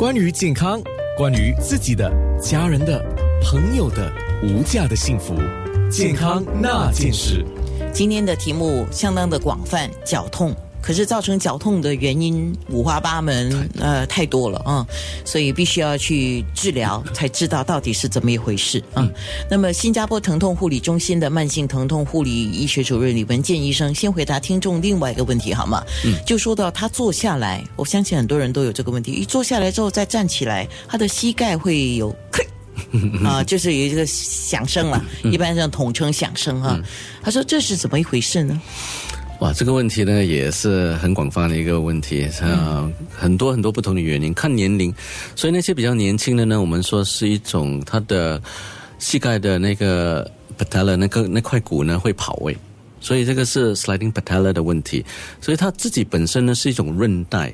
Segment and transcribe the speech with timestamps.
[0.00, 0.80] 关于健康，
[1.14, 2.10] 关于自己的、
[2.40, 3.04] 家人的、
[3.42, 4.10] 朋友的
[4.42, 5.34] 无价的幸福，
[5.90, 7.44] 健康那件事。
[7.92, 10.56] 今天的题目相当的广泛，绞痛。
[10.82, 14.86] 可是造成脚痛的原因五花八门，呃，太多了啊，
[15.24, 19.08] 所以必须要去治疗，才知道到底是怎么一回事啊。
[19.50, 25.84] 那么，新加坡疼痛护理中心的慢性疼痛护理医学主任李文健医生，先回答听众另外一个问题好吗？
[26.04, 32.14] 嗯，就说到他坐下来，我相信很多人都有这个问题，一坐下来之后再站起来，他的膝盖会有
[33.24, 36.80] 啊，就是有一个响声了，一般上统称响声啊。
[37.22, 38.60] 他说这是怎么一回事呢？
[39.40, 44.94] 哇，这个问题呢也是很广泛的一个问题，呃，很多很多不同的原因，看年龄，
[45.34, 48.40] 所以那些比较年轻的呢，我们说是一种他的
[48.98, 52.54] 膝盖的那个 patella 那个那块骨呢会跑位，
[53.00, 55.02] 所以这个是 sliding patella 的问题，
[55.40, 57.50] 所以他自己本身呢是一种韧带，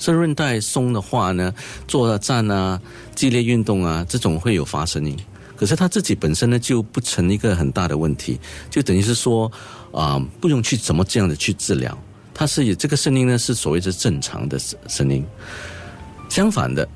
[0.00, 1.54] 是韧带松的话呢，
[1.86, 2.80] 坐站啊、
[3.14, 5.16] 激烈运动啊这种会有发声音，
[5.62, 9.48] 可是他自己本身呢就不成一个很大的问题，就等于是说。
[9.92, 11.94] 啊，不用去怎么这样的去治疗，
[12.32, 15.22] 他是以这个声音呢是所谓的正常的声声音。
[16.30, 16.88] 相反的，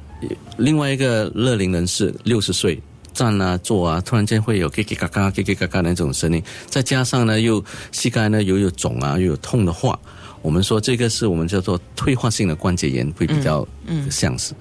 [0.57, 2.81] 另外一个乐龄人士六十岁
[3.13, 10.01] 站啊坐啊，突然间会有叽叽嘎嘎、叽叽嘎嘎那种声音，再加上呢又膝盖呢又有肿啊又有痛的话，
[10.41, 13.69] 我们说这个是我们叫做退化性的关节炎，会比较
[14.11, 14.55] 像是。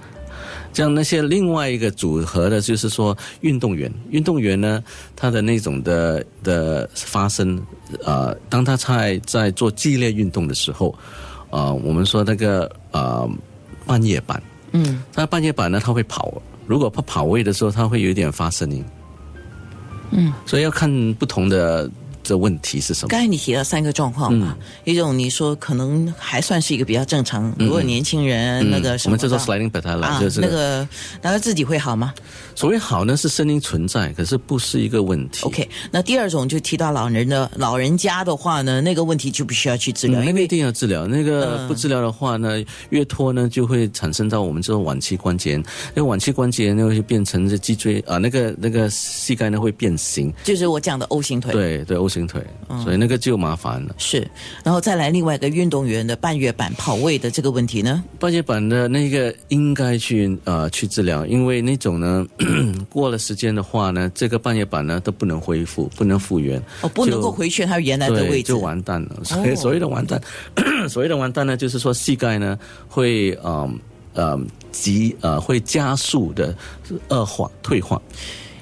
[0.75, 4.83] 像那些另外一个组合的，就是说运动员，运动员呢，
[5.15, 7.59] 他的那种的的发生，
[8.03, 10.93] 呃，当他在在做激烈运动的时候，
[11.49, 13.27] 啊，我们说那个呃
[13.85, 18.83] 半夜板，嗯，他半夜板呢，他会跑，如果他跑位的时候，他会有一点发声音，
[20.11, 21.89] 嗯，所以要看不同的。
[22.25, 23.07] 这问题是什么？
[23.07, 30.79] 刚才你提到三个状况嘛，一种你说可能还算是一个比较正常，如果年轻人那个什么，我们叫做 sliding p a t e l a 就是那个，
[31.21, 32.11] 难道自己会好吗？
[32.55, 35.45] 所谓好呢，是声音存在，可是不是一个问题。
[35.45, 41.05] OK，那第二种就提到老人的老人家的话呢，那个问题就必须要去治疗，因为一定要治疗。
[41.05, 51.51] 那个不治疗的话呢，越拖呢就会产生到我们这种晚期关节炎，那个晚期关节炎呢会变成这脊椎啊，那个那个膝盖呢会变形，就是我讲的 O 型腿。
[51.51, 52.41] 对对，O 型腿，
[52.83, 53.95] 所以那个就麻烦了。
[53.97, 54.25] 是，
[54.63, 58.03] 然后再来另外一个运动员的半月板跑位的这个问题呢？
[58.17, 62.25] 半月板的那个应该去呃去治疗，因为那种呢
[62.89, 66.61] 过了时间的话呢，这个半月板呢都不能恢复，不能复原。
[66.81, 69.23] 哦，不能够回去它原来的位置，就完蛋了。
[69.23, 70.21] 所以所谓的完蛋，
[70.87, 73.77] 所谓的完蛋呢，就是说膝盖呢会嗯
[74.13, 74.39] 呃
[74.71, 76.55] 急呃会加速的
[77.09, 78.01] 恶化退化。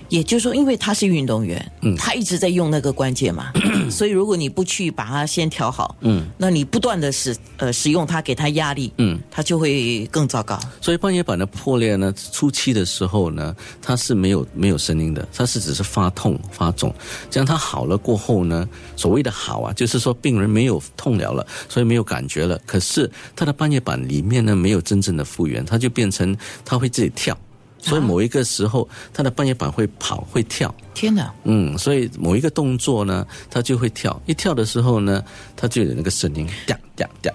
[0.10, 3.52] 也就是说，因为他是运动员，嗯，他一直在用那个关节嘛，
[3.90, 10.60] 所以如果你不去把它先调好，嗯，那你不断的使呃使用它给他压力，嗯，他就会更糟糕。
[10.82, 16.94] 所以半月板的破裂呢，初期的时候呢，它是没有没有声音的，它是只是发痛发肿。
[17.30, 22.60] 这样它好了过后呢，所谓的好啊，就是说病人没有痛了了，所以没有感觉了。
[22.66, 27.38] 可是他的半月板里面呢，没有真正的复原，它就变成它会自己跳。
[27.84, 30.74] 所以某一个时候，他的半月板会跑会跳。
[30.94, 31.32] 天哪！
[31.44, 34.20] 嗯，所以某一个动作呢，他就会跳。
[34.26, 35.22] 一跳的时候呢，
[35.56, 37.34] 他就有那个声音，掉掉掉。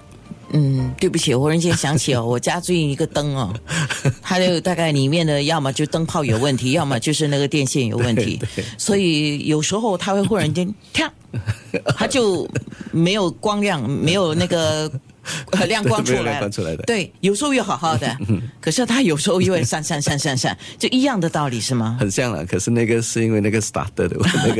[0.51, 3.53] 嗯，对不起，我忽然间想起哦，我家最近一个灯哦，
[4.23, 8.41] 它就大概里面的要么就灯泡有问题， 要么就是那个电线有问题。
[8.79, 11.07] 所以有时候它会忽然间跳，
[11.95, 12.49] 它就
[12.91, 14.91] 没有光亮，没有那个。
[15.67, 18.17] 亮光出来了，出来的对，有时候又好好的，
[18.61, 21.97] 可是他有时候又会闪闪闪闪闪，就一样的道理是吗？
[22.01, 24.55] 很像了，可是那个是因为那个 starter 的 那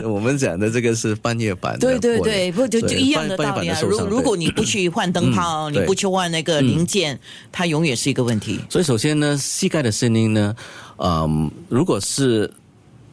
[0.00, 3.78] 个，我们讲的这个是半夜板，对对对，不就就一样的道理啊？
[3.82, 7.18] 如如果你不去换灯泡，你不去换那个零件，
[7.52, 8.60] 它永远是一个问题。
[8.68, 10.54] 所以首先呢，膝盖的声音呢，
[10.98, 12.50] 嗯，如果是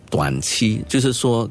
[0.10, 1.50] 短期，就是说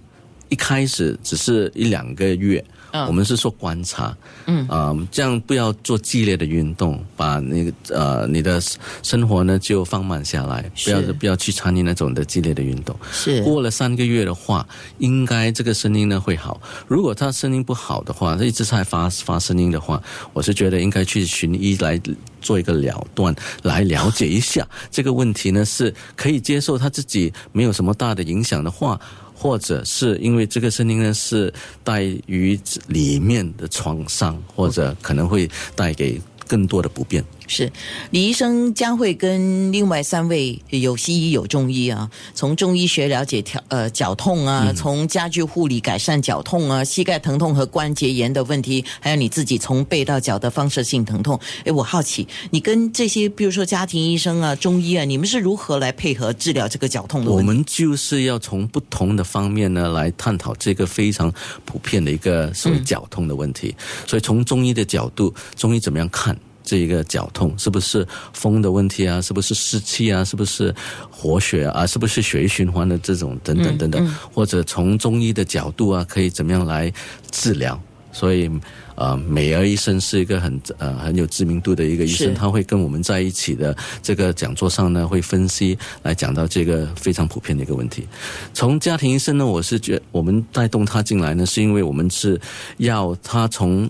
[0.51, 2.63] 一开始只是一两个月。
[3.07, 4.13] 我们是说观察，
[4.47, 8.61] 嗯啊，这样不要做激烈的运动，把那个呃你的
[9.05, 12.99] 生活呢就放慢下来，不要不要去参与那种的激烈的运动。
[13.13, 14.67] 是过了三个月的话，
[14.99, 16.61] 应该这个声音呢会好。
[16.89, 21.97] 如果他声音不好的话，他一直在发发声音的话，我是觉得应该去寻医来
[22.41, 23.33] 做一个了断，
[23.63, 29.01] 来了解一下这个问题呢是可以接受他自己没有什么大的影响的话。
[29.41, 31.51] 或者是因为这个声音呢，是
[31.83, 37.25] 带于里面的创伤，或者可能会带给更多的不便。
[37.51, 37.71] 是
[38.11, 51.39] 李医生将会跟另外三位有西医有中医啊，从中医学了解调呃脚痛啊，从家居护理改善脚痛啊，膝盖疼痛和关节炎的问题，还有你自己从背到脚的放射性疼痛。
[51.65, 57.53] 哎，我好奇你跟这些比如说家庭医生啊、中医啊，你们是如何来配合治疗这个脚痛的我问题？
[57.53, 61.33] 们就是要从不同的方面呢来探讨这个非常
[61.65, 63.75] 普遍的一个所谓脚痛的问题。
[64.07, 66.37] 所以从中医的角度，中医怎么样看？
[66.63, 69.21] 这一个脚痛是不是风的问题啊？
[69.21, 70.25] 是不是湿气啊？
[70.25, 70.75] 是不是
[71.11, 71.87] 活血啊？
[71.87, 74.17] 是不是血液循环的这种等等等等？
[74.33, 76.93] 或者从中医的角度啊，可以怎么样来
[77.31, 77.81] 治疗？
[78.13, 78.51] 所以，
[78.97, 88.09] 呃，美儿医生是一个很呃很有知名度的一个医生，他会跟我们在一起的这个讲座上呢，会分析来讲到这个非常普遍的一个问题。
[88.53, 92.39] 从家庭医生呢，我是觉我们带动他进来呢，是因为我们是
[92.79, 93.89] 要他从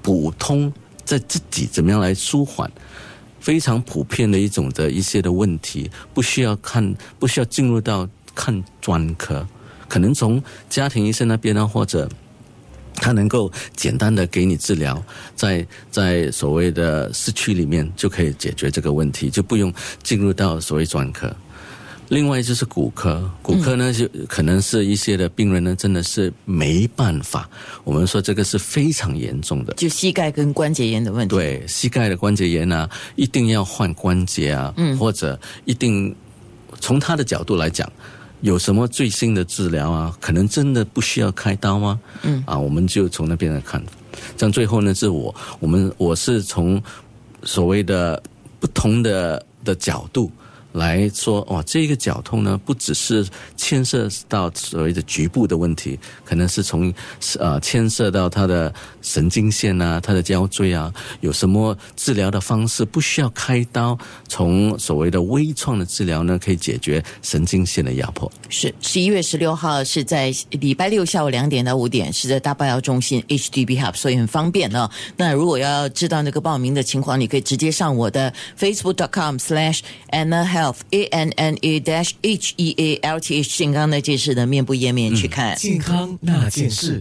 [0.00, 0.72] 普通
[1.06, 2.70] 在自己怎么样来舒缓。
[3.38, 9.46] 非常普遍的一种的一些的问题，不需要看，不需要进入到看专科，
[9.88, 12.08] 可能从家庭医生那边呢，或者
[12.96, 15.00] 他能够简单的给你治疗，
[15.36, 19.72] 在在所谓的市区里面就可以解决这个问题，就不用
[20.02, 21.32] 进入到所谓专科。
[22.08, 27.48] 另外就是骨科，骨科呢就可能是一些的病人呢，真的是没办法。
[27.82, 31.34] 我们说这个是非常严重的，就膝盖跟关节炎的问题。
[31.34, 36.14] 对膝盖的关节炎啊，一定要换关节啊，嗯，或者一定
[36.80, 37.90] 从他的角度来讲，
[38.40, 40.16] 有什么最新的治疗啊？
[40.20, 41.98] 可能真的不需要开刀吗？
[42.22, 43.82] 嗯，啊，我们就从那边来看。
[44.36, 46.80] 这样最后呢，是我我们我是从
[47.42, 48.22] 所谓的
[48.60, 50.30] 不同的的角度。
[50.76, 53.26] 来说，哇，这个脚痛呢，不只是
[53.56, 56.92] 牵涉到所谓的局部的问题，可能是从
[57.38, 68.30] 呃牵涉到他的神经线啊，他的腰椎啊，有什么治疗的方式不需要开刀，从所谓的微创的治疗呢，可以解决神经线的压迫。
[68.48, 74.90] 是十一月十六号是在礼拜六下午两点到五点，是在大巴窑中心 HDB Hub，所以很方便了。
[75.16, 79.80] 那如果要知道那个报名的情况，你可以直接上我的 Facebook.com/slash
[80.10, 85.56] Anna Health A N N A dash H E A L T H 健康那件事的面部页面去看。
[85.56, 86.94] 健康那件事。